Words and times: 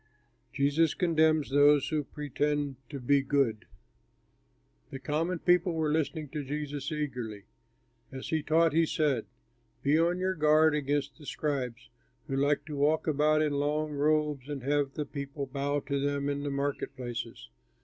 JESUS 0.51 0.95
CONDEMNS 0.95 1.51
THOSE 1.51 1.89
WHO 1.89 2.03
PRETEND 2.05 2.77
TO 2.89 2.99
BE 2.99 3.21
GOOD 3.21 3.67
The 4.89 4.97
common 4.97 5.37
people 5.37 5.73
were 5.73 5.91
listening 5.91 6.29
to 6.29 6.43
Jesus 6.43 6.91
eagerly. 6.91 7.43
As 8.11 8.29
he 8.29 8.41
taught 8.41 8.73
he 8.73 8.87
said, 8.87 9.27
"Be 9.83 9.99
on 9.99 10.17
your 10.17 10.33
guard 10.33 10.73
against 10.73 11.19
the 11.19 11.27
scribes, 11.27 11.91
who 12.25 12.35
like 12.35 12.65
to 12.65 12.75
walk 12.75 13.05
about 13.05 13.43
in 13.43 13.53
long 13.53 13.91
robes 13.91 14.49
and 14.49 14.61
to 14.61 14.67
have 14.71 14.93
the 14.95 15.05
people 15.05 15.45
bow 15.45 15.81
to 15.81 15.99
them 15.99 16.29
in 16.29 16.41
the 16.41 16.49
market 16.49 16.95
places. 16.95 17.51